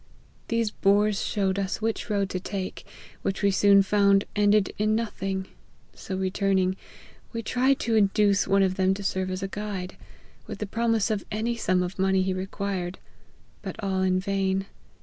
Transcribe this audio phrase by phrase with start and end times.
[0.47, 2.87] These boors showed us which road to take,
[3.21, 5.45] which we soon found ended in nothing;
[5.93, 6.75] so returning,
[7.33, 9.97] we tried to induce one of them to serve as a guide,
[10.47, 12.97] with the promise of any sum of money he required:
[13.61, 14.65] but all in vain.